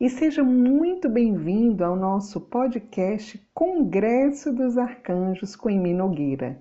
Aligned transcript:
e 0.00 0.08
seja 0.08 0.42
muito 0.42 1.10
bem-vindo 1.10 1.84
ao 1.84 1.94
nosso 1.94 2.40
podcast 2.40 3.38
Congresso 3.52 4.50
dos 4.50 4.78
Arcanjos 4.78 5.54
com 5.54 5.68
Emi 5.68 5.92
Nogueira. 5.92 6.58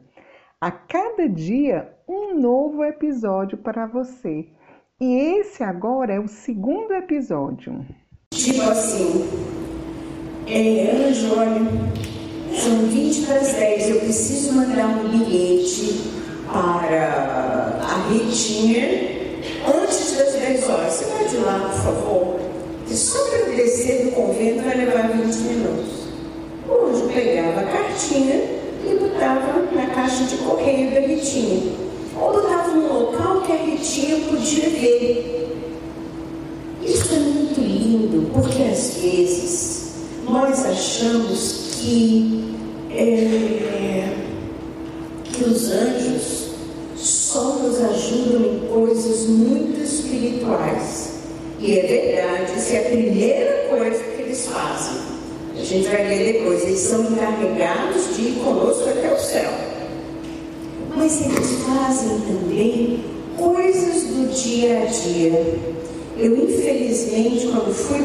A 0.60 0.70
cada 0.70 1.30
dia, 1.30 1.90
um 2.06 2.38
novo 2.38 2.84
episódio 2.84 3.58
para 3.58 3.88
você. 3.88 4.46
E 5.00 5.40
esse 5.40 5.64
agora 5.64 6.16
é 6.16 6.20
o 6.20 6.28
segundo 6.28 6.94
episódio. 6.94 7.86
Tipo 8.34 8.62
assim, 8.64 9.24
é, 10.46 10.92
anjo, 10.92 11.40
olha, 11.40 11.62
são 12.54 12.88
20 12.88 13.26
para 13.26 13.36
as 13.38 13.54
10, 13.54 13.90
eu 13.90 14.00
preciso 14.02 14.54
mandar 14.54 14.86
um 14.86 15.08
bilhete 15.08 15.94
para 16.52 17.80
a 17.88 18.10
Ritinha 18.10 18.84
antes 19.66 20.18
das 20.18 20.34
10 20.34 20.70
horas. 20.70 20.92
Você 20.92 21.06
pode 21.06 21.36
ir 21.36 21.40
lá, 21.40 21.60
por 21.60 21.82
favor? 21.82 22.40
Para 22.90 22.98
descer 23.70 24.06
do 24.06 24.12
convento 24.12 24.64
vai 24.64 24.78
levar 24.78 25.10
20 25.10 25.36
minutos. 25.36 26.00
O 26.68 26.88
anjo 26.88 27.08
pegava 27.14 27.62
a 27.62 27.64
cartinha 27.66 28.42
e 28.86 28.96
botava 29.00 29.62
na 29.72 29.88
caixa 29.88 30.24
de 30.24 30.38
correio 30.38 30.92
da 30.92 31.02
Ritinha. 31.02 31.72
Ou 32.20 32.34
botava 32.34 32.72
num 32.74 32.92
local 32.92 33.42
que 33.42 33.52
a 33.52 33.56
Ritinha 33.56 34.18
podia 34.28 34.70
ver. 34.70 35.56
Isso 36.84 37.14
é 37.14 37.20
muito 37.20 37.62
lindo, 37.62 38.32
porque 38.34 38.64
às 38.64 38.96
vezes 38.96 39.94
nós 40.28 40.66
achamos 40.66 41.76
que, 41.80 42.56
é, 42.92 44.14
que 45.26 45.44
os 45.44 45.72
anjos 45.72 46.50
só 46.96 47.60
nos 47.60 47.80
ajudam 47.82 48.42
em 48.42 48.60
coisas 48.68 49.28
muito 49.28 49.82
espirituais. 49.82 51.10
E 51.62 51.78
é 51.78 51.82
verdade, 51.82 52.74
é 52.74 52.78
a 52.78 52.90
fazem. 54.80 55.02
A 55.58 55.64
gente 55.64 55.90
vai 55.90 56.06
ver 56.06 56.34
depois, 56.34 56.64
eles 56.64 56.80
são 56.80 57.02
encarregados 57.02 58.16
de 58.16 58.22
ir 58.22 58.42
conosco 58.44 58.90
até 58.90 59.14
o 59.14 59.20
céu. 59.20 59.52
Mas 60.96 61.22
eles 61.22 61.52
fazem 61.66 62.20
também 62.22 63.04
coisas 63.38 64.04
do 64.04 64.34
dia 64.34 64.84
a 64.84 64.86
dia. 64.86 65.58
Eu, 66.18 66.36
infelizmente, 66.36 67.48
quando 67.48 67.74
fui 67.74 68.00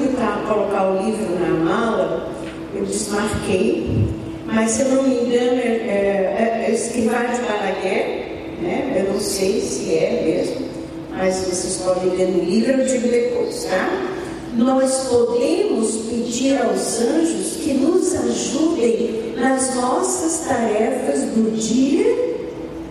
colocar 0.46 0.90
o 0.90 1.06
livro 1.06 1.38
na 1.40 1.64
mala, 1.64 2.32
eu 2.74 2.84
desmarquei, 2.84 4.06
mas 4.46 4.72
se 4.72 4.82
eu 4.82 4.88
não 4.90 5.02
me 5.04 5.14
engano, 5.14 5.60
é, 5.60 5.66
é, 5.66 6.64
é, 6.66 6.66
é 6.68 6.74
Escrivá 6.74 7.24
de 7.24 7.40
Balaguer, 7.40 8.24
né? 8.60 8.94
Eu 8.96 9.12
não 9.12 9.20
sei 9.20 9.60
se 9.60 9.94
é 9.94 10.22
mesmo, 10.24 10.66
mas 11.10 11.36
vocês 11.36 11.76
podem 11.78 12.10
ler 12.10 12.28
no 12.28 12.44
livro, 12.44 12.72
eu 12.72 12.86
digo 12.86 13.08
depois, 13.08 13.64
tá? 13.64 14.13
Nós 14.56 15.08
podemos 15.08 15.96
pedir 16.08 16.62
aos 16.62 17.00
anjos 17.00 17.56
que 17.56 17.74
nos 17.74 18.14
ajudem 18.14 19.34
nas 19.36 19.74
nossas 19.74 20.46
tarefas 20.46 21.22
do 21.22 21.56
dia 21.56 22.06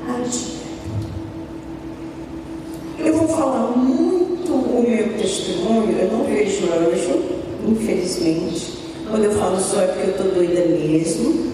a 0.09 0.19
dia. 0.27 0.53
Eu 2.99 3.17
vou 3.17 3.27
falar 3.29 3.77
muito 3.77 4.51
o 4.51 4.85
meu 4.85 5.17
testemunho, 5.17 5.97
eu 5.97 6.11
não 6.11 6.25
vejo 6.25 6.65
anjo, 6.65 7.23
infelizmente. 7.65 8.73
Quando 9.09 9.23
eu 9.23 9.31
falo 9.31 9.57
só 9.57 9.79
é 9.79 9.87
porque 9.87 10.07
eu 10.07 10.11
estou 10.11 10.31
doida 10.31 10.65
mesmo. 10.65 11.53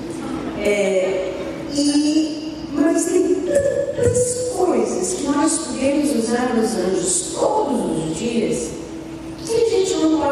É, 0.60 1.34
e, 1.76 2.56
mas 2.74 3.06
tem 3.06 3.36
tantas 3.36 4.50
coisas 4.58 5.14
que 5.14 5.28
nós 5.28 5.56
podemos 5.60 6.16
usar 6.16 6.52
os 6.58 6.76
anjos 6.76 7.36
todos 7.36 8.10
os 8.10 8.18
dias 8.18 8.79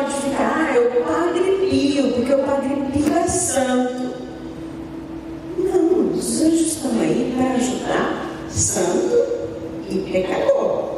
pode 0.08 0.22
ficar, 0.22 0.70
ah, 0.70 0.76
é 0.76 0.80
o 0.80 1.04
Padre 1.04 1.68
Pio, 1.70 2.14
porque 2.14 2.34
o 2.34 2.40
Padre 2.40 2.76
Pio 2.94 3.14
é 3.14 3.28
santo. 3.28 4.14
Não, 5.58 6.12
os 6.14 6.42
anjos 6.42 6.68
estão 6.68 6.92
aí 7.02 7.34
para 7.36 7.56
ajudar 7.56 8.50
santo 8.50 9.26
e 9.90 9.98
pecador. 10.12 10.98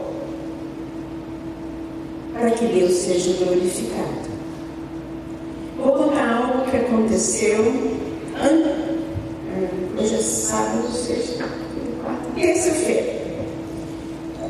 Para 2.34 2.52
que 2.52 2.66
Deus 2.66 2.94
seja 2.94 3.44
glorificado. 3.44 4.30
Vou 5.78 5.94
contar 5.94 6.44
algo 6.44 6.70
que 6.70 6.78
aconteceu 6.78 8.00
hoje 9.97 10.16
é 10.16 10.22
sábado, 10.22 10.91
sexta, 10.91 11.46
terça-feira. 12.36 13.20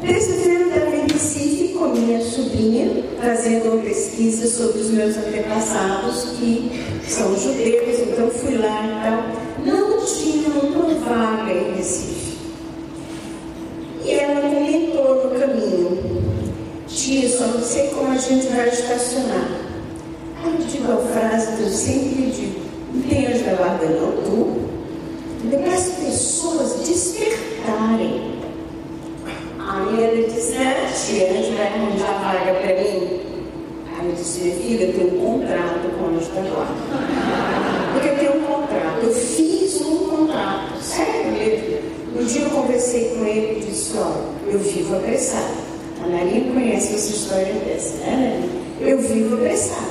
Terça-feira 0.02 0.60
eu 0.60 0.68
estava 0.68 0.96
em 0.96 1.08
Recife 1.12 1.74
com 1.74 1.89
minha 2.00 2.22
sobrinha, 2.22 3.04
fazendo 3.22 3.74
uma 3.74 3.84
pesquisa 3.84 4.48
sobre 4.48 4.82
os 4.82 4.90
meus 4.90 5.18
antepassados, 5.18 6.38
que 6.40 6.72
são 7.08 7.38
judeus, 7.38 8.00
então 8.00 8.30
fui 8.30 8.58
lá 8.58 8.86
e 8.86 9.04
tal. 9.04 9.74
Não 9.74 10.06
tinha 10.06 10.50
uma 10.50 10.94
vaga 10.96 11.52
em 11.52 11.76
Recife. 11.76 12.38
E 14.06 14.12
ela 14.12 14.42
comentou 14.42 15.30
no 15.30 15.40
caminho, 15.40 16.24
tia, 16.88 17.30
só 17.30 17.48
não 17.48 17.62
sei 17.62 17.88
como 17.90 18.12
a 18.12 18.18
gente 18.18 18.48
vai 18.48 18.70
estacionar. 18.70 19.50
Aí 20.44 20.56
eu 20.60 20.66
digo 20.66 20.92
a 20.92 20.98
frase 20.98 21.58
que 21.58 21.64
eu 21.64 21.70
sempre 21.70 22.32
digo, 22.32 22.60
não 22.94 23.02
tem 23.04 23.28
anjo 23.28 23.44
da 23.44 23.54
guarda 23.54 23.86
não, 23.86 24.12
tu? 24.24 24.70
para 25.58 25.74
as 25.74 25.90
pessoas 25.90 26.88
despertarem. 26.88 28.39
Aí 29.90 30.04
ela 30.04 30.28
disse, 30.28 30.52
né, 30.52 30.88
tia, 30.94 31.30
a 31.30 31.34
gente 31.34 31.58
vai 31.58 31.66
arranjar 31.66 32.20
vaga 32.22 32.54
para 32.60 32.76
mim. 32.76 33.22
Aí 33.98 34.06
eu 34.06 34.12
disse, 34.16 34.42
minha 34.42 34.56
filha, 34.58 34.94
tenho 34.94 35.16
um 35.16 35.40
contrato 35.40 35.90
com 35.98 36.06
o 36.06 36.50
guarda. 36.54 36.74
Porque 37.94 38.08
eu 38.08 38.18
tenho 38.20 38.38
um 38.38 38.46
contrato, 38.46 39.04
eu 39.04 39.12
fiz 39.12 39.82
um 39.82 39.98
contrato, 40.10 40.80
sério 40.80 41.32
mesmo. 41.32 41.80
Um 42.20 42.24
dia 42.24 42.42
eu 42.44 42.50
conversei 42.52 43.10
com 43.10 43.26
ele 43.26 43.62
e 43.62 43.66
disse, 43.66 43.98
olha, 43.98 44.54
eu 44.54 44.60
vivo 44.60 44.96
apressado. 44.96 45.56
A 46.04 46.08
Narinha 46.08 46.54
conhece 46.54 46.94
essa 46.94 47.12
história 47.12 47.54
dessa, 47.66 47.98
né, 47.98 48.40
Narinha? 48.80 48.92
Eu 48.92 49.00
vivo 49.00 49.36
apressado. 49.38 49.90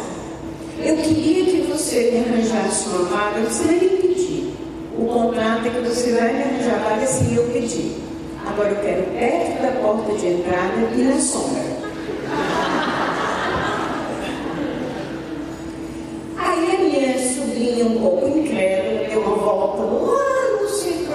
Eu 0.79 0.97
queria 0.99 1.45
que 1.45 1.73
você 1.73 2.13
me 2.13 2.19
arranjasse 2.21 2.89
uma 2.89 3.05
vaga, 3.07 3.41
você 3.41 3.65
nem 3.65 3.81
pedir. 3.81 4.55
O 4.97 5.07
contrato 5.07 5.67
é 5.67 5.71
que 5.71 5.81
você 5.81 6.13
vai 6.13 6.35
me 6.35 6.43
arranjar 6.45 6.89
vaga 6.89 7.05
se 7.05 7.35
eu 7.35 7.43
pedir. 7.53 8.08
Agora 8.49 8.71
eu 8.71 8.81
quero 8.81 9.03
perto 9.13 9.63
da 9.63 9.73
porta 9.81 10.13
de 10.19 10.27
entrada 10.27 10.75
e 10.97 11.03
na 11.03 11.21
sombra. 11.21 11.63
Aí 16.39 16.75
a 16.75 16.79
minha 16.79 17.35
sobrinha, 17.35 17.85
um 17.85 18.01
pouco 18.01 18.27
incrédula, 18.27 19.09
deu 19.09 19.21
uma 19.21 19.37
volta 19.37 19.83
lá 19.83 20.63
no 20.63 20.69
centro 20.69 21.09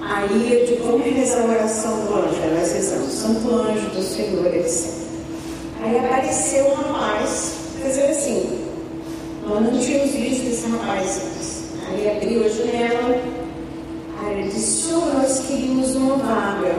Aí 0.00 0.52
eu 0.52 0.66
digo, 0.66 0.84
vamos 0.84 1.06
rezar 1.06 1.42
a 1.42 1.44
oração 1.44 2.06
do 2.06 2.14
anjo. 2.14 2.42
Ela 2.42 2.58
rezando, 2.60 3.06
Santo 3.10 3.54
Anjo 3.54 3.90
do 3.90 4.02
Senhor, 4.02 4.46
etc. 4.54 4.92
Aí 5.82 5.98
apareceu 5.98 6.66
um 6.66 6.74
rapaz, 6.74 7.52
dizer 7.84 8.10
assim, 8.10 8.68
nós 9.46 9.62
não 9.62 9.78
tínhamos 9.78 10.10
visto 10.12 10.46
esse 10.46 10.68
rapaz 10.70 11.20
antes. 11.24 11.62
Aí 11.88 12.10
abriu 12.10 12.44
a 12.44 12.48
janela, 12.48 13.37
senhor, 14.58 15.14
nós 15.14 15.40
queríamos 15.46 15.94
uma 15.94 16.16
vaga. 16.16 16.74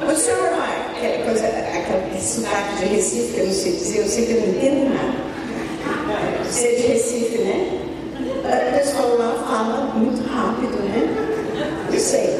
O 0.00 0.16
senhor 0.16 0.50
vai, 0.56 0.96
aquela 0.96 1.24
coisa, 1.24 1.46
aquele 1.46 2.20
sotaque 2.20 2.76
de 2.78 2.84
Recife 2.94 3.38
eu 3.38 3.46
não 3.46 3.52
sei 3.52 3.72
dizer, 3.72 3.98
eu 3.98 4.08
sei 4.08 4.26
que 4.26 4.32
eu 4.32 4.40
não 4.40 4.48
entendo 4.48 4.94
nada. 4.94 6.44
Você 6.44 6.68
é 6.68 6.74
de 6.74 6.86
Recife, 6.88 7.38
né? 7.38 7.80
O 8.18 8.78
pessoal 8.78 9.16
lá 9.18 9.44
fala 9.46 9.92
muito 9.94 10.26
rápido, 10.28 10.76
né? 10.82 11.30
Eu 11.92 11.98
sei, 11.98 12.39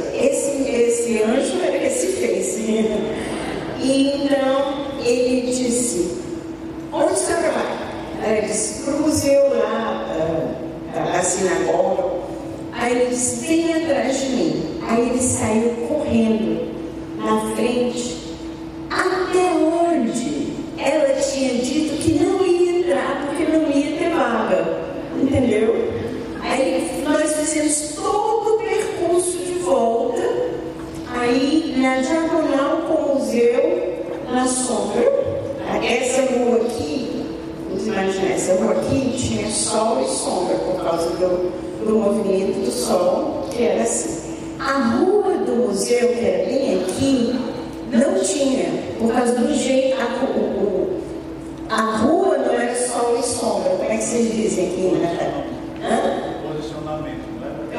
Aí 15.42 15.69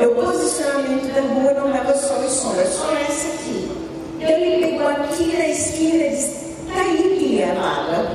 o 0.07 0.15
posicionamento 0.15 1.13
da 1.13 1.21
rua 1.21 1.53
não 1.53 1.71
dava 1.71 1.93
sol 1.95 2.23
e 2.25 2.29
sombra, 2.29 2.65
só 2.65 2.91
essa 2.93 3.27
aqui. 3.27 3.69
Ele 4.19 4.65
pegou 4.65 4.87
aqui 4.87 5.37
na 5.37 5.47
esquina 5.47 6.05
e 6.05 6.09
disse, 6.09 6.55
tá 6.67 6.81
aí 6.81 7.17
que 7.19 7.41
é 7.41 7.51
a 7.51 7.53
vaga. 7.53 8.09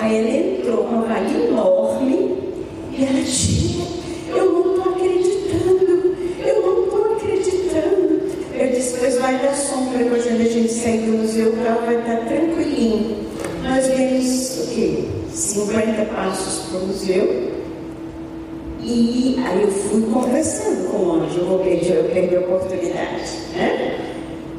Aí 0.00 0.16
ela 0.16 0.58
entrou, 0.58 0.84
uma 0.84 1.02
vaga 1.02 1.30
enorme, 1.30 2.38
e 2.90 3.04
ela 3.04 3.24
tinha, 3.24 3.86
eu 4.28 4.52
não 4.52 4.76
estou 4.76 4.92
acreditando, 4.92 6.16
eu 6.46 6.62
não 6.62 6.84
estou 6.84 7.12
acreditando. 7.14 8.30
Eu 8.54 8.68
disse, 8.68 8.96
pois 8.98 9.18
vai 9.18 9.38
dar 9.38 9.54
sombra 9.54 10.04
quando 10.04 10.40
a 10.40 10.44
gente 10.44 10.72
sair 10.72 11.00
do 11.00 11.18
museu, 11.18 11.52
o 11.52 11.64
carro 11.64 11.86
vai 11.86 11.98
estar 11.98 12.16
tranquilinho. 12.26 13.16
Nós 13.62 13.86
vemos 13.86 14.58
o 14.58 14.74
quê? 14.74 15.04
50 15.32 16.04
passos 16.06 16.68
para 16.68 16.78
o 16.78 16.86
museu. 16.86 17.39
Perdi 22.20 22.36
a 22.36 22.40
oportunidade. 22.40 23.38
Né? 23.54 23.98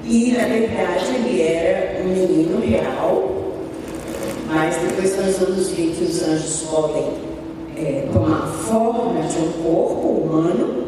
E 0.04 0.32
na 0.32 0.46
verdade 0.46 1.06
ele 1.16 1.42
era 1.42 2.02
um 2.02 2.08
menino 2.08 2.60
real, 2.60 3.32
mas 4.48 4.76
depois 4.78 5.16
nós 5.18 5.38
vamos 5.38 5.70
ver 5.70 5.94
que 5.96 6.04
os 6.04 6.24
anjos 6.24 6.64
podem 6.70 7.06
é, 7.78 8.08
tomar 8.12 8.48
forma 8.48 9.22
de 9.28 9.38
um 9.38 9.52
corpo 9.64 10.08
humano, 10.08 10.88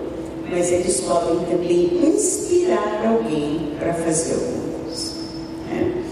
mas 0.50 0.72
eles 0.72 1.02
podem 1.02 1.40
também 1.46 1.92
inspirar 2.04 3.04
alguém 3.06 3.74
para 3.80 3.94
fazer 3.94 4.34
alguma 4.34 4.80
coisa. 4.84 5.12
Né? 5.70 6.04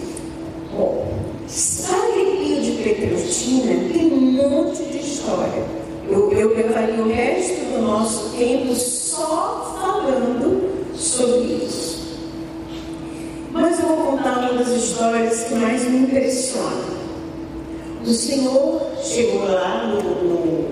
Bom, 0.73 1.07
Sagrepio 1.47 2.61
de 2.61 2.71
Petrutina 2.83 3.93
tem 3.93 4.13
um 4.13 4.31
monte 4.31 4.83
de 4.83 4.99
história. 4.99 5.81
Eu 6.09 6.55
levaria 6.55 7.01
o 7.01 7.09
resto 7.09 7.73
do 7.73 7.81
nosso 7.83 8.35
tempo 8.35 8.75
só 8.75 9.77
falando 9.79 10.95
sobre 10.95 11.65
isso. 11.65 12.17
Mas 13.51 13.79
eu 13.79 13.87
vou 13.87 13.97
contar 13.97 14.39
uma 14.39 14.53
das 14.53 14.69
histórias 15.11 15.43
que 15.43 15.55
mais 15.55 15.89
me 15.89 15.97
impressiona. 15.99 17.01
O 18.05 18.13
Senhor 18.13 18.81
chegou 19.03 19.43
lá 19.43 19.87
no, 19.87 20.01
no, 20.23 20.69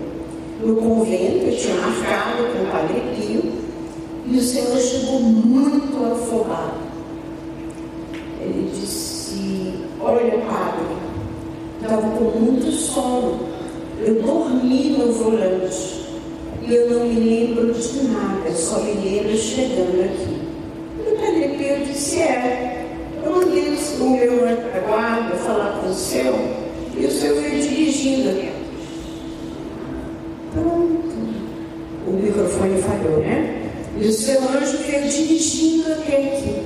no 0.65 0.75
convento, 0.77 1.45
eu 1.45 1.57
tinha 1.57 1.75
marcado 1.75 2.43
com 2.43 2.63
o 2.63 2.71
Padre 2.71 3.01
Pio, 3.15 3.43
e 4.27 4.37
o 4.37 4.41
Senhor 4.41 4.77
chegou 4.77 5.19
muito 5.19 6.05
afobado. 6.05 6.79
Ele 8.41 8.71
disse: 8.73 9.73
Olha, 9.99 10.39
Padre, 10.47 10.95
estava 11.81 12.09
com 12.17 12.39
muito 12.39 12.71
sono, 12.71 13.39
eu 13.99 14.21
dormi 14.21 14.97
no 14.97 15.11
volante 15.11 15.99
e 16.65 16.73
eu 16.73 16.89
não 16.91 17.05
me 17.05 17.19
lembro 17.19 17.73
de 17.73 18.03
nada, 18.07 18.51
só 18.53 18.79
me 18.79 18.93
lembro 18.93 19.35
chegando 19.35 20.01
aqui. 20.05 20.39
E 21.05 21.11
o 21.11 21.15
Padre 21.17 21.49
Pio 21.57 21.85
disse: 21.85 22.19
É, 22.19 22.58
o 24.03 24.09
meu 24.09 24.39
guarda 24.87 25.35
falar 25.35 25.79
com 25.81 25.89
o 25.89 25.93
seu 25.93 26.33
e 26.97 27.05
o 27.05 27.11
seu 27.11 27.35
veio 27.35 27.61
dirigindo. 27.61 28.49
Pronto. 30.53 30.99
O 32.07 32.11
microfone 32.11 32.81
falhou, 32.81 33.19
né? 33.19 33.69
E 33.97 34.07
o 34.07 34.11
seu 34.11 34.41
anjo 34.41 34.77
veio 34.85 35.07
dirigindo 35.07 35.91
até 35.91 36.17
aqui. 36.17 36.61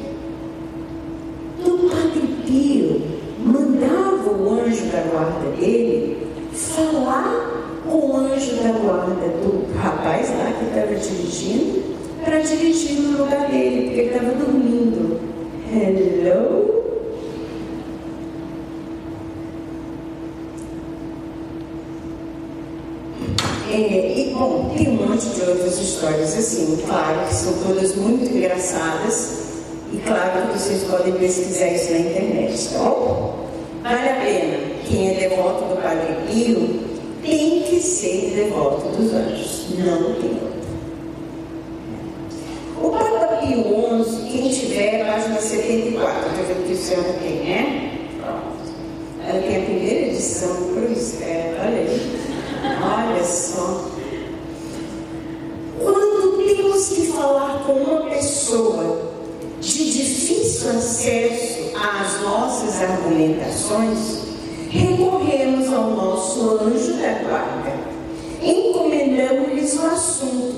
Então, 1.59 1.75
o 1.75 1.89
Padre 1.89 2.27
Pio 2.45 3.01
mandava 3.43 4.29
o 4.29 4.51
anjo 4.53 4.85
da 4.85 5.01
guarda 5.01 5.49
dele 5.59 6.17
falar 6.53 7.81
com 7.89 7.97
o 7.97 8.17
anjo 8.17 8.55
da 8.55 8.71
guarda 8.71 9.27
do 9.41 9.73
rapaz 9.77 10.29
lá 10.29 10.51
que 10.51 10.65
estava 10.65 10.95
dirigindo 10.95 11.83
para 12.23 12.39
dirigir 12.39 13.01
no 13.01 13.23
lugar 13.23 13.49
dele, 13.49 13.87
porque 13.87 13.99
ele 13.99 14.09
estava 14.09 14.31
dormindo. 14.35 15.19
Hello? 15.71 16.73
É, 23.73 23.75
e, 23.75 24.22
bom, 24.33 24.73
tem 24.75 24.89
um 24.89 25.07
monte 25.07 25.27
de 25.29 25.41
outras 25.41 25.79
histórias 25.79 26.37
assim, 26.37 26.77
claro 26.87 27.27
que 27.27 27.33
são 27.33 27.53
todas 27.65 27.95
muito 27.95 28.25
engraçadas 28.25 29.43
e 29.93 29.97
claro 29.97 30.47
que 30.47 30.59
vocês 30.59 30.83
podem 30.83 31.13
pesquisar 31.13 31.67
isso 31.67 31.91
na 31.91 31.99
internet, 31.99 32.69
tá 32.69 32.79
bom? 32.79 33.47
Vale 33.83 34.09
a 34.09 34.13
pena. 34.15 34.57
Quem 34.85 35.11
é 35.11 35.29
devoto 35.29 35.65
do 35.65 35.81
Padre 35.81 36.15
Pio 36.27 36.79
tem 37.21 37.63
que 37.63 37.79
ser 37.79 38.33
devoto 38.35 38.87
dos 38.89 39.13
anjos, 39.13 39.65
não 39.77 40.13
tem. 40.15 40.53
O 42.81 42.89
Papa 42.89 43.37
Pio 43.37 44.03
XI, 44.03 44.31
quem 44.31 44.49
tiver, 44.49 45.05
página 45.05 45.39
74, 45.39 46.29
estou 46.29 46.45
vendo 46.45 46.67
que 46.67 46.73
o 46.73 46.77
senhor 46.77 47.05
tem, 47.21 47.35
né? 47.43 47.99
Pronto. 48.19 49.41
Tem 49.41 49.57
a 49.57 49.65
primeira 49.65 50.07
edição, 50.07 50.55
cruz, 50.73 51.21
é, 51.21 51.55
olha 51.59 51.77
aí. 51.77 52.23
Olha 52.81 53.23
só. 53.23 53.92
Temos 56.83 56.97
que 56.97 57.13
falar 57.13 57.63
com 57.65 57.73
uma 57.73 58.01
pessoa 58.09 58.99
de 59.61 59.91
difícil 59.91 60.69
acesso 60.71 61.71
às 61.77 62.21
nossas 62.21 62.81
argumentações, 62.81 64.19
recorremos 64.69 65.71
ao 65.71 65.91
nosso 65.91 66.41
anjo 66.61 66.93
da 66.95 67.13
guarda. 67.23 67.73
Encomendamos-lhes 68.41 69.75
o 69.75 69.85
assunto. 69.85 70.55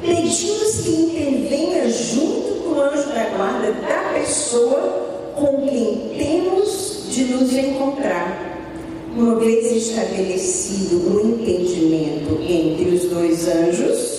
Pedimos 0.00 0.80
que 0.80 0.90
intervenha 0.90 1.88
junto 1.88 2.62
com 2.64 2.70
o 2.70 2.82
anjo 2.82 3.08
da 3.10 3.24
guarda 3.36 3.72
da 3.72 4.18
pessoa 4.18 5.32
com 5.36 5.68
quem 5.68 6.10
temos 6.18 7.04
de 7.08 7.24
nos 7.26 7.52
encontrar 7.52 8.52
uma 9.16 9.36
vez 9.36 9.70
estabelecido 9.70 10.96
o 10.96 11.22
um 11.22 11.34
entendimento 11.34 12.40
entre 12.42 12.96
os 12.96 13.04
dois 13.04 13.46
anjos, 13.46 14.11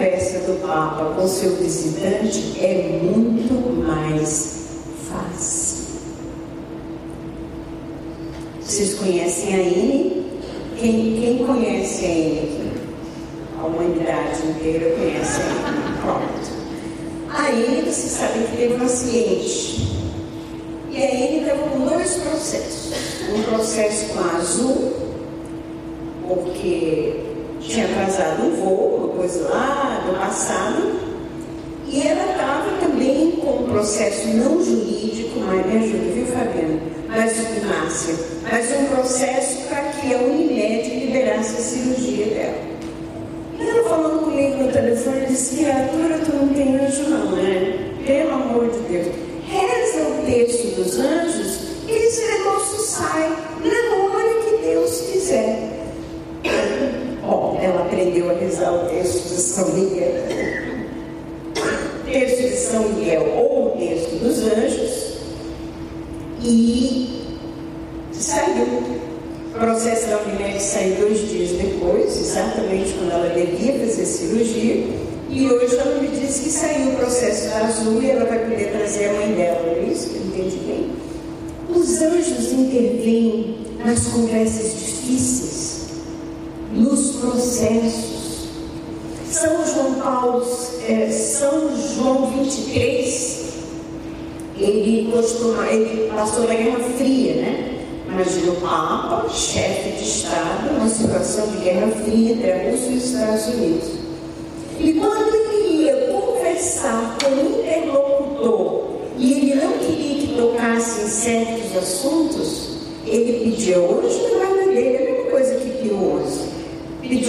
conversa 0.00 0.38
do 0.38 0.66
Papa 0.66 1.14
com 1.14 1.28
seu 1.28 1.56
visitante 1.56 2.58
é 2.58 3.00
muito 3.02 3.52
mais 3.86 4.80
fácil. 5.10 6.00
Vocês 8.62 8.94
conhecem 8.94 9.54
a 9.54 9.58
Ine? 9.58 10.26
Quem, 10.78 11.20
quem 11.20 11.46
conhece 11.46 12.06
a 12.06 12.08
Ine 12.08 12.38
aqui? 12.38 12.72
A 13.60 13.66
humanidade 13.66 14.46
inteira 14.48 14.96
conhece 14.96 15.42
a 15.42 15.44
Ine. 15.44 15.98
Pronto. 16.00 16.50
A 17.28 17.50
Ine, 17.52 17.82
vocês 17.82 18.12
sabem 18.12 18.44
que 18.44 18.56
teve 18.56 18.82
um 18.82 18.86
acidente. 18.86 19.86
E 20.90 20.96
a 20.96 21.14
Ine 21.14 21.40
estava 21.40 21.68
com 21.68 21.78
dois 21.80 22.14
processos 22.14 22.90
um 23.34 23.42
processo 23.42 24.06
com 24.06 24.18
a 24.18 24.36
Azul, 24.38 24.92
porque 26.26 27.29
tinha 27.60 27.86
atrasado 27.86 28.42
um 28.42 28.50
voo, 28.56 28.96
uma 28.96 29.08
coisa 29.16 29.48
lá 29.48 30.02
do 30.06 30.18
passado, 30.18 31.00
e 31.86 32.06
ela 32.06 32.30
estava 32.32 32.70
também 32.80 33.32
com 33.32 33.64
um 33.64 33.68
processo 33.68 34.28
não 34.28 34.62
jurídico, 34.64 35.40
mas 35.40 35.66
me 35.66 35.78
ajuda, 35.78 36.12
viu, 36.12 36.26
Fabiana? 36.26 36.80
Mas, 37.08 37.36
Márcia, 37.64 38.14
mas 38.50 38.70
um 38.78 38.84
processo 38.86 39.68
para 39.68 39.82
que 39.90 40.14
a 40.14 40.18
Unimed 40.18 40.88
liberasse 40.88 41.56
a 41.56 41.60
cirurgia 41.60 42.26
dela. 42.26 42.70
E 43.58 43.68
ela 43.68 43.88
falando 43.88 44.24
comigo 44.24 44.62
no 44.62 44.72
telefone, 44.72 45.26
disse, 45.26 45.56
criatura, 45.56 46.18
tu 46.24 46.36
não 46.36 46.48
tem 46.54 46.76
anjo 46.76 47.02
não, 47.10 47.32
né? 47.32 47.94
Pelo 48.06 48.32
amor 48.32 48.70
de 48.70 48.78
Deus. 48.88 49.06
Reza 49.48 50.08
o 50.08 50.24
texto 50.24 50.76
dos 50.76 50.98
anjos 50.98 51.70
e 51.88 51.92
esse 51.92 52.24
negócio 52.38 52.78
sai 52.78 53.28
na 53.64 53.96
hora 53.96 54.34
que 54.44 54.64
Deus 54.64 55.00
quiser. 55.10 55.69
Aprendeu 58.10 58.30
a 58.30 58.32
rezar 58.32 58.74
o 58.74 58.88
texto 58.88 59.28
de 59.28 59.40
São 59.40 59.68
Miguel. 59.68 60.14
Texto 62.10 62.42
de 62.42 62.56
São 62.56 62.88
Miguel 62.88 63.22
ou 63.36 63.66
o 63.68 63.70
texto 63.78 64.18
dos 64.18 64.38
anjos. 64.52 65.12
E 66.42 67.24
saiu. 68.12 68.66
O 69.54 69.58
processo 69.60 70.08
da 70.08 70.18
Unimed 70.22 70.60
saiu 70.60 70.96
dois 70.96 71.20
dias 71.28 71.50
depois, 71.50 72.16
exatamente 72.16 72.94
quando 72.94 73.12
ela 73.12 73.28
devia 73.28 73.78
fazer 73.78 74.04
cirurgia. 74.04 74.86
E 75.28 75.46
hoje 75.46 75.76
ela 75.76 76.00
me 76.00 76.08
disse 76.08 76.42
que 76.42 76.50
saiu 76.50 76.88
o 76.88 76.96
processo 76.96 77.54
Azul 77.54 78.02
e 78.02 78.10
ela 78.10 78.24
vai 78.24 78.40
poder 78.40 78.72
trazer 78.72 79.10
a 79.10 79.12
mãe 79.12 79.34
dela. 79.34 79.62
Não 79.66 79.84
é 79.84 79.92
isso? 79.92 80.08
Entendi 80.16 80.56
bem. 80.66 80.90
Os 81.72 82.02
anjos 82.02 82.52
intervêm 82.52 83.56
nas 83.84 84.04
conversas 84.08 84.72
difíceis, 84.72 85.59
nos 86.80 87.16
processos. 87.16 88.20
São 89.30 89.64
João 89.64 89.94
Paulo, 89.94 90.44
é, 90.88 91.08
São 91.10 91.70
João 91.94 92.26
23, 92.26 93.40
ele 94.58 95.10
costuma, 95.12 95.66
ele 95.68 96.10
passou 96.10 96.48
na 96.48 96.54
Guerra 96.54 96.80
Fria, 96.96 97.34
né? 97.34 97.70
Imagina 98.12 98.52
o 98.52 98.56
Papa, 98.56 99.28
chefe 99.28 99.90
de 99.90 100.02
Estado, 100.02 100.72
numa 100.72 100.88
situação 100.88 101.46
de 101.46 101.58
guerra 101.58 101.86
fria 102.02 102.32
entre 102.32 102.50
a 102.50 102.70
Rússia 102.70 102.90
e 102.90 102.96
os 102.96 103.04
Estados 103.04 103.46
Unidos. 103.46 103.88
E 104.80 104.92
quando 104.94 105.32
ele 105.32 105.84
ia 105.84 105.96
conversar 106.10 107.16
com 107.22 107.30
um 107.30 107.60
interlocutor 107.60 108.82
e 109.16 109.32
ele 109.32 109.54
não 109.54 109.72
queria 109.78 110.26
que 110.26 110.34
tocasse 110.36 111.02
em 111.02 111.06
certos 111.06 111.76
assuntos, 111.76 112.70
ele 113.06 113.44
pedia 113.44 113.78
hoje 113.78 114.18
da 114.22 114.38
guarda 114.38 114.59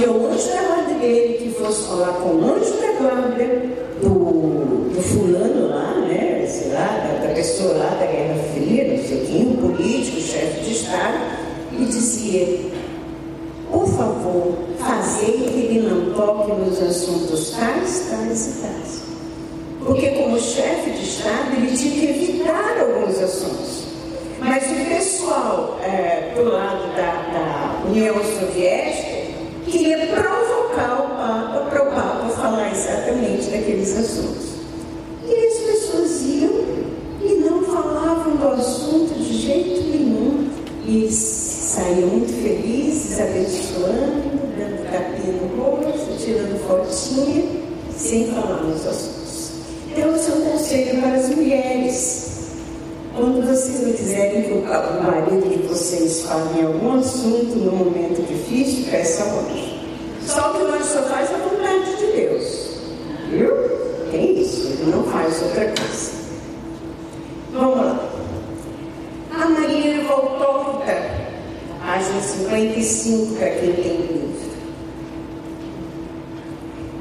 Pedia 0.01 0.15
hoje 0.15 0.49
da 0.49 0.61
guarda 0.63 0.93
dele 0.95 1.33
que 1.35 1.49
fosse 1.51 1.87
falar 1.87 2.13
com 2.13 2.29
o 2.29 2.55
anjo 2.55 2.73
da 2.81 2.91
guarda 2.93 3.45
do, 4.01 4.89
do 4.89 4.99
fulano 4.99 5.67
lá, 5.69 5.93
né? 6.07 6.43
Sei 6.47 6.71
lá, 6.73 6.87
da, 6.87 7.27
da 7.27 7.33
pessoa 7.35 7.75
lá 7.75 7.89
da 7.99 8.07
Guerra 8.07 8.35
Fria, 8.51 8.87
não 8.87 9.03
sei 9.03 9.25
quem, 9.27 9.47
um 9.49 9.57
político, 9.57 10.19
chefe 10.19 10.61
de 10.61 10.71
Estado, 10.71 11.17
e 11.77 11.85
dizia, 11.85 12.59
por 13.71 13.87
favor, 13.89 14.53
fazei 14.79 15.33
que 15.33 15.59
ele 15.59 15.87
não 15.87 16.15
toque 16.15 16.51
nos 16.51 16.81
assuntos 16.81 17.51
tais, 17.51 18.07
tais 18.09 18.47
e 18.47 18.61
tais. 18.61 19.01
Porque 19.85 20.09
como 20.11 20.39
chefe 20.39 20.89
de 20.89 21.03
Estado, 21.03 21.55
ele 21.57 21.77
tinha 21.77 21.91
que 21.91 22.05
evitar 22.09 22.75
alguns 22.79 23.21
assuntos. 23.21 23.83
Mas 24.39 24.63
o 24.63 24.85
pessoal 24.89 25.77
é, 25.83 26.33
do 26.35 26.45
lado 26.45 26.87
da, 26.95 27.83
da 27.83 27.87
União 27.87 28.15
Soviética 28.15 29.10
queria 29.71 30.05
provocar 30.07 31.01
o 31.01 31.07
Papa 31.15 31.67
para 31.69 31.83
o 31.83 31.91
Papa 31.95 32.29
falar 32.35 32.71
exatamente 32.71 33.49
daqueles 33.49 33.97
assuntos. 33.97 34.51
E 35.25 35.33
as 35.33 35.57
pessoas 35.59 36.21
iam 36.23 36.51
e 37.21 37.33
não 37.35 37.63
falavam 37.63 38.35
do 38.35 38.47
assunto 38.49 39.13
de 39.17 39.33
jeito 39.33 39.81
nenhum. 39.89 40.49
E 40.85 41.09
saíam 41.09 42.09
muito 42.09 42.33
felizes, 42.33 43.19
abençoando, 43.19 44.29
dando 44.57 44.91
capinha 44.91 45.33
no 45.33 45.63
rosto, 45.63 46.17
tirando 46.17 46.59
fotinha, 46.67 47.45
sem 47.95 48.27
falar 48.27 48.63
nos 48.63 48.85
assuntos. 48.85 49.51
Então, 49.89 50.09
é 50.09 50.15
um 50.15 50.51
conselho 50.51 51.01
para 51.01 51.15
que 54.43 54.53
o 54.53 55.03
marido 55.03 55.49
de 55.49 55.67
vocês 55.67 56.21
fale 56.21 56.59
em 56.59 56.65
algum 56.65 56.99
assunto 56.99 57.55
no 57.55 57.71
momento 57.71 58.25
difícil, 58.27 58.91
peça 58.91 59.23
hoje. 59.25 59.79
Só 60.25 60.53
que 60.53 60.63
o 60.63 60.67
anjo 60.67 60.83
só 60.83 61.03
faz 61.03 61.29
a 61.33 61.37
vontade 61.37 61.97
de 61.97 62.05
Deus. 62.11 62.77
Viu? 63.29 63.51
Tem 64.11 64.39
isso, 64.39 64.67
ele 64.67 64.91
não 64.91 65.03
faz 65.03 65.41
outra 65.41 65.65
coisa. 65.65 66.11
Vamos 67.53 67.77
lá. 67.77 68.09
A 69.33 69.49
Maria 69.49 70.03
Voltorta, 70.03 70.95
página 71.85 72.21
55, 72.21 73.35
para 73.35 73.49
quem 73.49 73.73
tem 73.73 73.97
livro. 73.97 74.51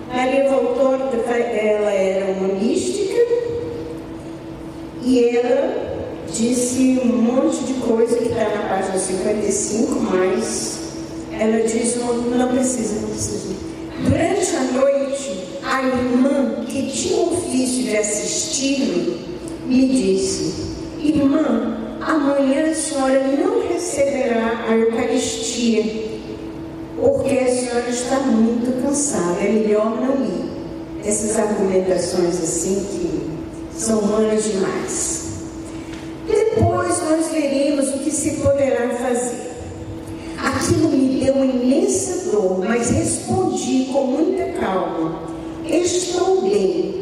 Maria 0.09 0.49
Voltorta, 0.49 1.17
ela 1.31 1.91
era 1.91 2.33
uma 2.33 2.55
mística 2.55 3.21
e 5.03 5.37
ela 5.37 5.80
disse 6.41 6.99
um 7.05 7.17
monte 7.19 7.65
de 7.65 7.75
coisa 7.75 8.17
que 8.17 8.29
está 8.29 8.45
na 8.49 8.69
página 8.69 8.99
55, 8.99 10.01
mas 10.01 10.79
ela 11.39 11.63
disse, 11.65 11.99
não, 11.99 12.49
precisa, 12.49 13.01
não 13.01 13.09
precisa. 13.11 13.55
Durante 14.03 14.57
a 14.57 14.63
noite, 14.81 15.59
a 15.63 15.83
irmã 15.83 16.65
que 16.67 16.91
tinha 16.91 17.17
o 17.17 17.35
ofício 17.35 17.85
de 17.85 17.97
assistir-me 17.97 19.21
me 19.67 19.89
disse, 19.89 20.55
irmã, 20.99 21.99
amanhã 22.01 22.71
a 22.71 22.75
senhora 22.75 23.23
não 23.37 23.69
receberá 23.69 24.65
a 24.67 24.75
Eucaristia, 24.75 25.85
porque 26.97 27.35
a 27.35 27.55
senhora 27.55 27.91
está 27.91 28.17
muito 28.21 28.83
cansada, 28.83 29.41
é 29.41 29.53
melhor 29.53 30.01
não 30.01 30.25
ir. 30.25 30.51
Essas 31.05 31.39
argumentações 31.39 32.43
assim 32.43 32.83
que 32.91 33.79
são 33.79 33.99
humanas 33.99 34.45
demais. 34.45 35.20
Veremos 37.41 37.89
o 37.95 37.99
que 38.01 38.11
se 38.11 38.33
poderá 38.33 38.91
fazer. 38.91 39.51
Aquilo 40.37 40.91
me 40.91 41.25
deu 41.25 41.43
imensa 41.43 42.31
dor, 42.31 42.59
mas 42.59 42.91
respondi 42.91 43.89
com 43.91 44.09
muita 44.09 44.45
calma. 44.61 45.23
Estou 45.67 46.43
bem 46.43 46.95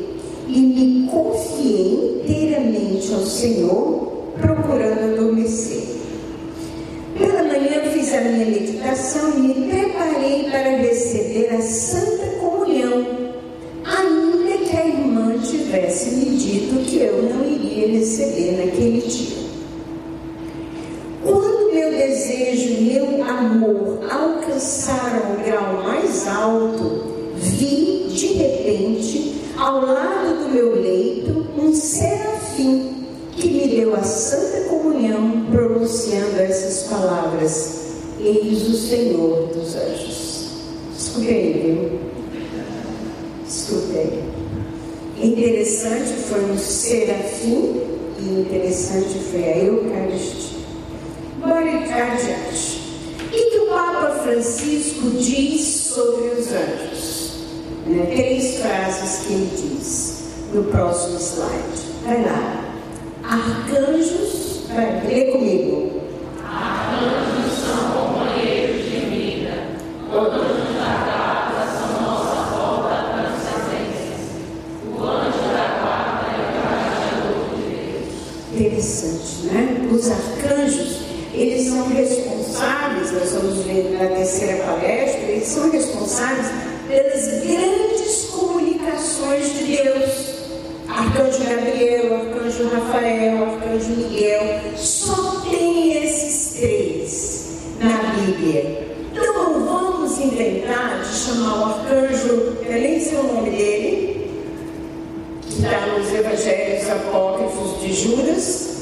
e 0.47 0.61
me 0.61 1.09
confiei 1.11 2.23
inteiramente 2.23 3.13
ao 3.15 3.27
Senhor, 3.27 4.13
procurando 4.41 5.13
adormecer. 5.13 5.83
Pela 7.19 7.43
manhã 7.43 7.91
fiz 7.93 8.15
a 8.15 8.21
minha 8.21 8.47
meditação 8.47 9.33
e 9.39 9.41
me 9.41 9.55
preparei 9.69 10.45
para 10.53 10.77
receber 10.77 11.53
a 11.53 11.61
Santa 11.61 12.27
Comunhão, 12.39 13.05
ainda 13.85 14.57
que 14.65 14.77
a 14.77 14.87
irmã 14.87 15.37
tivesse 15.39 16.11
me 16.11 16.37
dito 16.37 16.77
que 16.85 16.99
eu 16.99 17.25
não 17.25 17.45
iria 17.45 17.89
receber 17.89 18.58
amor 23.49 23.99
alcançaram 24.11 25.35
o 25.35 25.45
grau 25.45 25.83
mais 25.83 26.27
alto, 26.29 27.03
vi 27.37 28.09
de 28.11 28.27
repente, 28.35 29.43
ao 29.57 29.85
lado 29.87 30.45
do 30.45 30.49
meu 30.51 30.81
leito, 30.81 31.47
um 31.59 31.73
serafim 31.73 33.07
que 33.33 33.49
me 33.49 33.69
deu 33.69 33.95
a 33.95 34.03
santa 34.03 34.69
comunhão, 34.69 35.47
pronunciando 35.51 36.41
essas 36.41 36.89
palavras: 36.89 37.95
Eis 38.21 38.69
o 38.69 38.75
Senhor 38.75 39.49
dos 39.55 39.75
anjos. 39.77 40.49
Escutei, 40.99 41.53
viu? 41.53 42.01
Escutei. 43.47 44.25
Interessante 45.21 46.13
foi 46.29 46.45
um 46.45 46.59
serafim 46.59 47.81
e 48.21 48.41
interessante 48.41 49.19
foi 49.31 49.45
a 49.45 49.59
Eucaristia. 49.59 50.59
Bora 51.41 51.71
adiante. 51.71 52.78
Papa 53.79 54.11
Francisco 54.25 55.09
diz 55.21 55.63
sobre 55.63 56.31
os 56.31 56.49
anjos? 56.49 57.33
Né? 57.87 58.07
Três 58.07 58.57
frases 58.57 59.25
que 59.25 59.33
ele 59.35 59.51
diz 59.55 60.25
no 60.53 60.65
próximo 60.65 61.17
slide. 61.17 61.87
Vai 62.05 62.25
lá. 62.25 62.65
Arcanjos, 63.23 64.63
vai, 64.67 65.07
lê 65.07 65.27
comigo. 65.27 66.01
Arcanjos 66.45 67.38
de 107.89 107.95
Judas. 107.95 108.78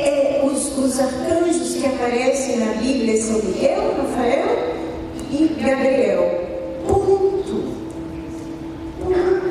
É, 0.00 0.40
os, 0.44 0.78
os 0.78 0.98
arcanjos 0.98 1.74
que 1.74 1.86
aparecem 1.86 2.56
na 2.58 2.72
Bíblia 2.74 3.20
são 3.20 3.36
Miguel, 3.42 3.94
Rafael 3.98 4.74
e 5.30 5.56
Gabriel. 5.62 6.40
Ponto. 6.86 7.62
Ponto. 8.98 9.50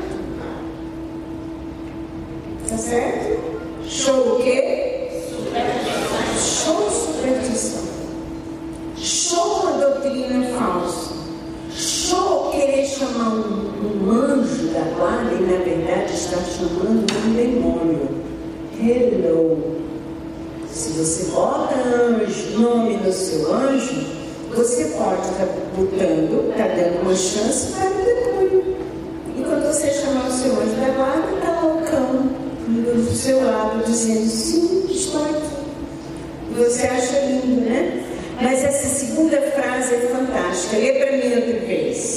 um 13.81 14.11
anjo 14.11 14.67
da 14.73 14.81
guarda 14.97 15.33
e 15.33 15.43
na 15.43 15.57
verdade 15.63 16.13
está 16.13 16.37
chamando 16.37 17.05
um 17.25 17.33
demônio. 17.33 18.09
Hello. 18.81 19.79
Se 20.71 20.91
você 20.91 21.31
bota 21.31 21.75
anjo, 21.75 22.59
nome 22.59 22.97
no 22.97 23.11
seu 23.11 23.53
anjo, 23.53 24.05
você 24.55 24.85
pode 24.97 25.21
estar 25.21 25.47
botando, 25.75 26.53
uma 27.09 27.15
chance 27.15 27.73
para 27.73 27.89
o 27.89 28.05
demônio. 28.05 28.77
E 29.35 29.41
quando 29.41 29.65
você 29.65 29.89
chamar 29.89 30.27
o 30.27 30.31
seu 30.31 30.51
anjo 30.51 30.75
da 30.75 30.89
guarda, 30.89 31.35
está 31.37 31.61
loucão 31.61 32.29
do 32.67 33.15
seu 33.15 33.43
lado, 33.43 33.83
dizendo 33.83 34.29
sim, 34.29 34.85
estou 34.91 35.25
aqui. 35.25 35.49
Você 36.55 36.85
acha 36.85 37.19
lindo, 37.21 37.61
né? 37.61 38.03
Mas 38.39 38.63
essa 38.63 38.87
segunda 38.87 39.41
frase 39.41 39.95
é 39.95 39.99
fantástica. 40.01 40.77
Lê 40.77 40.93
para 40.93 41.11
mim 41.17 41.35
outra 41.35 41.59
vez. 41.65 42.08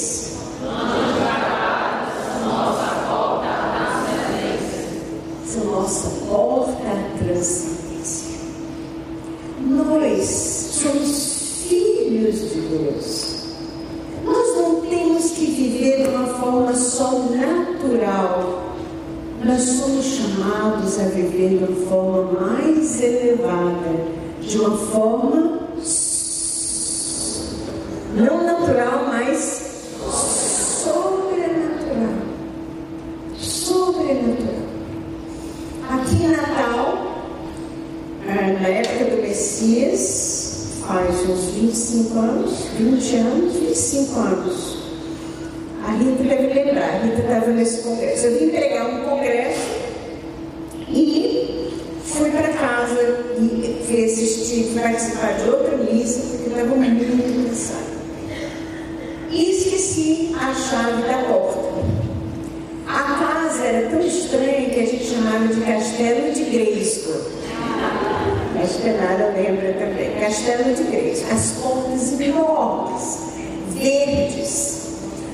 20 43.13 43.15
anos, 43.17 43.53
25 43.53 44.19
anos. 44.19 44.77
A 45.85 45.91
Rita 45.91 46.23
deve 46.23 46.53
lembrar, 46.53 46.89
a 46.89 46.97
Rita 46.99 47.21
estava 47.21 47.47
nesse 47.51 47.81
congresso. 47.83 48.25
Eu 48.25 48.39
vim 48.39 48.49
pregar 48.49 48.89
um 48.89 49.03
congresso 49.03 49.67
e 50.89 51.71
fui 52.05 52.31
para 52.31 52.49
casa 52.49 53.25
e 53.37 53.83
fui 53.85 54.05
assistir, 54.05 54.79
participar 54.79 55.33
de 55.33 55.49
outra 55.49 55.77
missa, 55.77 56.21
porque 56.21 56.49
estava 56.49 56.75
muito 56.75 57.49
cansada 57.49 57.93
e 59.29 59.51
esqueci 59.51 60.35
a 60.39 60.53
chave 60.53 61.03
da 61.03 61.17
porta. 61.27 61.59
A 62.87 63.03
casa 63.03 63.63
era 63.63 63.89
tão 63.89 64.01
estranha 64.01 64.69
que 64.69 64.79
a 64.79 64.85
gente 64.85 65.05
chamava 65.05 65.47
de 65.47 65.61
Castelo 65.61 66.31
de 66.33 66.43
Grayskull. 66.45 67.33
Espenada 68.61 69.33
lembra 69.35 69.73
também. 69.73 70.11
Castelo 70.19 70.73
de 70.73 70.83
Grayskull. 70.83 71.31
As 71.31 71.51
portas 71.51 72.19
enormes, 72.19 73.19
verdes. 73.69 74.83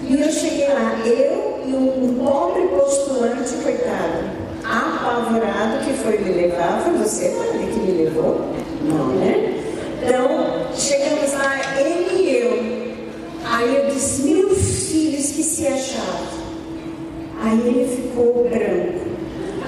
E 0.07 0.21
eu 0.21 0.31
cheguei 0.31 0.67
lá, 0.69 0.99
eu 1.05 1.59
e 1.65 1.73
um 1.73 2.23
pobre 2.23 2.63
postulante, 2.67 3.53
coitado, 3.63 4.25
apavorado, 4.63 5.85
que 5.85 5.93
foi 5.93 6.17
me 6.19 6.31
levar. 6.31 6.81
Foi 6.83 6.93
você, 6.93 7.29
Maria, 7.37 7.67
que 7.67 7.79
me 7.79 8.03
levou? 8.03 8.41
Não, 8.83 9.07
né? 9.09 9.55
Então, 10.01 10.67
chegamos 10.75 11.33
lá, 11.33 11.59
ele 11.79 12.23
e 12.23 12.37
eu. 12.37 12.79
Aí 13.45 13.75
eu 13.75 13.93
disse, 13.93 14.23
meu 14.23 14.49
filho, 14.55 15.19
esqueci 15.19 15.67
a 15.67 15.77
chave. 15.77 16.39
Aí 17.41 17.59
ele 17.67 17.95
ficou 17.95 18.47
branco. 18.49 19.09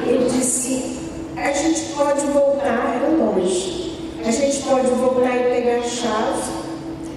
Ele 0.08 0.30
disse, 0.30 1.00
a 1.38 1.52
gente 1.52 1.94
pode 1.94 2.22
voltar, 2.28 2.96
era 2.96 3.10
longe. 3.10 3.98
A 4.26 4.32
gente 4.32 4.62
pode 4.64 4.88
voltar 4.88 5.36
e 5.36 5.56
pegar 5.56 5.78
a 5.78 5.84
chave, 5.84 6.52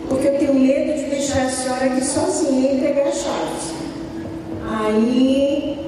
porque 0.08 0.28
eu 0.28 0.38
tenho 0.38 0.54
medo 0.54 0.94
de 0.98 1.10
deixar 1.10 1.46
a 1.46 1.48
senhora 1.74 1.84
aqui 1.86 2.04
sozinha 2.04 2.72
e 2.72 2.80
pegar 2.80 3.08
a 3.08 3.12
chave. 3.12 3.74
Aí 4.70 5.78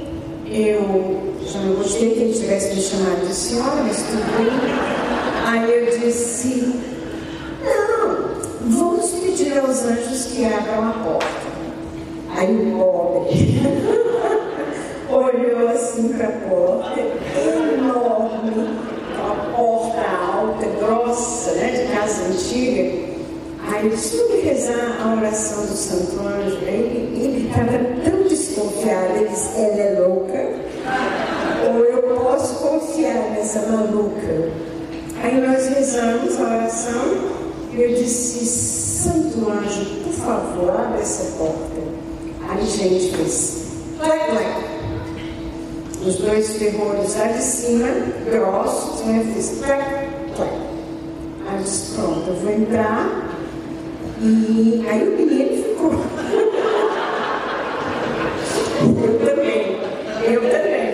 eu 0.46 1.34
já 1.46 1.60
não 1.60 1.74
gostei 1.76 2.10
que 2.10 2.20
ele 2.20 2.32
tivesse 2.32 2.74
me 2.74 2.82
chamado 2.82 3.26
de 3.26 3.34
senhora, 3.34 3.82
mas 3.82 3.96
tudo 3.98 4.36
bem. 4.36 4.50
Aí 5.46 5.70
eu 5.70 5.98
disse, 5.98 6.74
não, 7.62 8.70
vamos 8.70 9.10
pedir 9.10 9.58
aos 9.58 9.84
anjos 9.84 10.24
que 10.26 10.44
abram 10.44 10.88
a 10.88 10.92
porta. 10.92 11.46
Aí 12.36 12.54
o 12.54 12.78
pobre 12.78 13.60
olhou 15.08 15.68
assim 15.68 16.08
para 16.08 16.28
a 16.28 16.32
porta, 16.32 17.00
enorme, 17.00 18.68
uma 19.14 19.34
porta 19.56 20.00
alta, 20.34 20.66
grossa, 20.78 21.52
né, 21.52 21.70
de 21.70 21.92
casa 21.92 22.24
antiga. 22.24 23.05
Aí 23.68 23.90
eu 23.90 23.96
vamos 23.96 24.44
rezar 24.44 24.98
a 25.02 25.16
oração 25.16 25.66
do 25.66 25.76
Santo 25.76 26.20
Anjo. 26.20 26.58
Ele 26.62 27.48
estava 27.48 27.78
tão 28.04 28.22
desconfiado, 28.22 29.16
ele 29.16 29.28
disse, 29.28 29.58
ela 29.58 29.80
é 29.80 30.00
louca, 30.00 30.48
ou 31.68 31.84
eu 31.84 32.02
posso 32.16 32.54
confiar 32.56 33.30
nessa 33.30 33.60
maluca. 33.62 34.50
Aí 35.22 35.40
nós 35.40 35.66
rezamos 35.66 36.38
a 36.38 36.42
oração 36.42 37.36
e 37.72 37.82
eu 37.82 37.88
disse, 37.88 38.46
Santo 38.46 39.50
Anjo, 39.50 39.84
por 40.04 40.12
favor, 40.12 40.70
abre 40.70 41.00
essa 41.00 41.36
porta. 41.36 41.76
Aí 42.48 42.64
gente 42.66 43.16
fez, 43.16 43.66
clac, 43.98 44.30
clac. 44.30 44.64
Os 46.06 46.16
dois 46.16 46.52
ferrolhos 46.56 47.16
lá 47.16 47.26
de 47.26 47.42
cima, 47.42 47.88
grossos, 48.30 49.04
né? 49.06 49.32
Fiz 49.34 49.58
clac, 49.58 49.84
clac. 50.36 50.52
Aí 51.48 51.58
eu 51.58 51.62
disse, 51.64 51.94
pronto, 51.94 52.28
eu 52.28 52.34
vou 52.36 52.52
entrar. 52.52 53.25
E 54.18 54.84
aí 54.88 55.06
o 55.06 55.10
menino 55.16 55.62
ficou. 55.62 55.92
eu 59.04 59.18
também, 59.26 59.78
eu 60.24 60.40
também. 60.50 60.86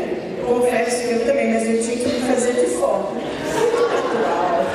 Confesso 0.45 1.07
que 1.07 1.13
eu 1.15 1.25
também, 1.25 1.55
mas 1.55 1.69
eu 1.69 1.83
tinha 1.83 1.97
que 1.99 2.09
me 2.09 2.21
fazer 2.21 2.53
de 2.55 2.67
forma. 2.75 3.11
Natural. 3.95 4.67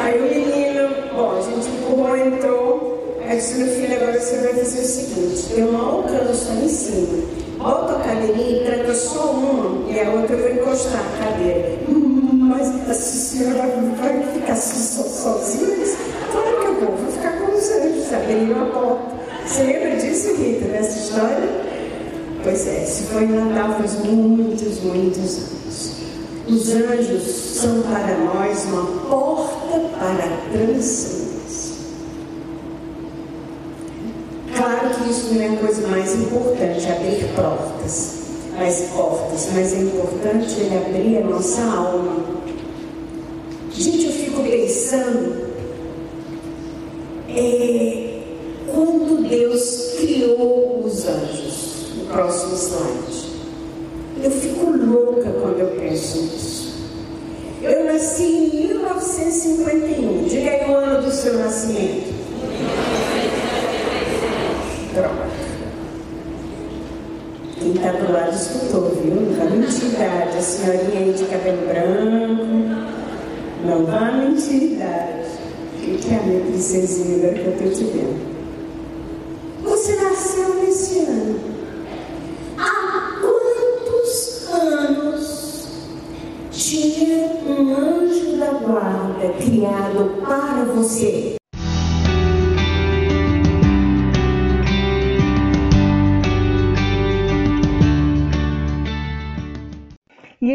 Aí 0.00 0.18
o 0.18 0.22
menino, 0.22 0.88
bom, 1.14 1.38
a 1.38 1.40
gente 1.40 1.68
empurrou, 1.68 2.16
entrou. 2.16 3.16
Aí 3.26 3.36
disse, 3.36 3.54
meu 3.58 3.68
filho, 3.68 3.96
agora 3.96 4.20
você 4.20 4.36
vai 4.38 4.54
fazer 4.54 4.80
o 4.80 4.84
seguinte, 4.84 5.58
eu 5.58 5.72
não 5.72 5.86
alcanço 5.86 6.50
aí 6.50 6.64
em 6.64 6.68
cima. 6.68 7.24
Bota 7.56 7.96
a 7.96 8.00
cadeirinha 8.00 8.60
e 8.60 8.64
tranca 8.64 8.94
só 8.94 9.30
uma 9.32 9.90
e 9.90 9.98
a 10.00 10.10
outra 10.10 10.36
eu 10.36 10.42
vou 10.42 10.62
encostar 10.62 11.00
a 11.00 11.24
cadeira. 11.24 11.78
Hum, 11.88 12.19
mas 12.50 12.90
a 12.90 12.94
senhora 12.94 13.68
vai 13.96 14.22
ficar 14.34 14.56
so, 14.56 15.04
sozinha? 15.04 15.86
Claro 16.32 16.60
que 16.60 16.66
eu 16.66 16.74
vou, 16.80 16.96
vou 16.96 17.12
ficar 17.12 17.38
com 17.38 17.52
os 17.52 17.70
anjos, 17.70 18.12
abriram 18.12 18.62
a 18.62 18.66
porta. 18.66 19.16
Você 19.46 19.62
lembra 19.62 19.96
disso, 19.96 20.34
Rita, 20.34 20.66
nessa 20.66 20.98
história? 20.98 21.48
Pois 22.42 22.66
é, 22.66 22.84
se 22.84 23.04
foi 23.04 23.24
em 23.24 23.28
Natal 23.28 23.76
faz 23.78 24.04
muitos, 24.04 24.80
muitos 24.80 25.38
anos. 25.38 25.92
Os 26.48 26.70
anjos 26.74 27.22
são 27.22 27.82
para 27.82 28.18
nós 28.18 28.64
uma 28.64 28.84
porta 29.08 29.78
para 29.96 30.24
a 30.24 30.50
transcendência. 30.52 31.76
Claro 34.56 34.90
que 34.90 35.10
isso 35.10 35.34
não 35.34 35.42
é 35.42 35.48
a 35.48 35.56
coisa 35.56 35.86
mais 35.86 36.14
importante, 36.16 36.90
abrir 36.90 37.24
portas, 37.36 38.14
mais 38.56 38.80
portas, 38.92 39.48
mas 39.54 39.72
é 39.72 39.78
importante 39.78 40.60
ele 40.60 40.76
abrir 40.76 41.18
a 41.18 41.26
nossa 41.26 41.62
alma. 41.62 42.29
Gente, 43.80 44.04
eu 44.08 44.12
fico 44.12 44.42
pensando, 44.42 45.54
é, 47.30 48.20
quando 48.70 49.26
Deus 49.26 49.94
criou 49.98 50.82
os 50.84 51.06
anjos, 51.06 51.86
no 51.96 52.04
próximo 52.04 52.56
slide, 52.56 53.30
eu 54.22 54.30
fico 54.32 54.70
louca 54.70 55.30
quando 55.30 55.60
eu 55.60 55.68
penso 55.80 56.20
nisso. 56.20 56.74
Eu 57.62 57.86
nasci 57.86 58.22
em 58.24 58.50
1951, 58.66 60.24
diga 60.28 60.50
aí 60.50 60.70
o 60.70 60.74
ano 60.74 61.02
do 61.02 61.10
seu 61.10 61.38
nascimento. 61.38 62.12
Pronto. 64.92 65.30
Quem 67.58 67.72
está 67.72 67.92
do 67.92 68.12
lado 68.12 68.36
escutou, 68.36 68.90
viu? 69.02 69.14
Não 69.14 69.30
idade. 69.88 70.36
A 70.36 70.42
senhorinha 70.42 71.00
aí 71.00 71.12
de 71.14 71.24
cabelo 71.24 71.66
branco. 71.66 72.39
Não 73.90 73.98
vai 73.98 74.28
mentir 74.28 74.74
idade. 74.74 75.30
O 75.82 75.98
que 75.98 76.14
é 76.14 76.16
a 76.16 76.44
princesinha 76.46 77.34
que 77.34 77.40
eu 77.40 77.50
estou 77.50 77.70
te 77.72 77.84
vendo? 77.90 78.30
Você 79.64 79.96
nasceu 79.96 80.54
nesse 80.62 81.00
ano. 81.00 81.40
Há 82.56 83.18
quantos 83.20 84.48
anos 84.48 85.66
tinha 86.52 87.36
um 87.48 87.74
anjo 87.74 88.36
da 88.36 88.52
guarda 88.52 89.28
criado 89.42 90.22
para 90.24 90.64
você? 90.66 91.39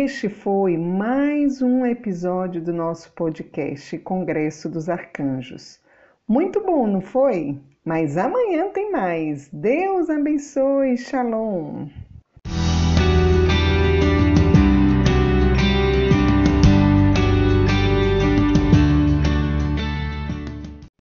Este 0.05 0.29
foi 0.29 0.77
mais 0.77 1.63
um 1.63 1.83
episódio 1.83 2.61
do 2.61 2.71
nosso 2.71 3.11
podcast 3.13 3.97
Congresso 3.97 4.69
dos 4.69 4.87
Arcanjos. 4.87 5.79
Muito 6.27 6.63
bom, 6.63 6.85
não 6.85 7.01
foi? 7.01 7.59
Mas 7.83 8.15
amanhã 8.15 8.69
tem 8.69 8.91
mais. 8.91 9.49
Deus 9.51 10.07
abençoe. 10.07 10.95
Shalom. 10.95 11.87